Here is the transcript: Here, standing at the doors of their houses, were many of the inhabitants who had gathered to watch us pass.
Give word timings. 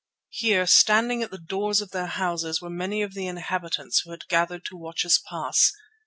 Here, 0.31 0.65
standing 0.65 1.21
at 1.21 1.29
the 1.29 1.37
doors 1.37 1.79
of 1.79 1.91
their 1.91 2.07
houses, 2.07 2.59
were 2.59 2.71
many 2.71 3.03
of 3.03 3.13
the 3.13 3.27
inhabitants 3.27 3.99
who 4.03 4.09
had 4.09 4.27
gathered 4.29 4.65
to 4.65 4.75
watch 4.75 5.05
us 5.05 5.21
pass. 5.29 5.71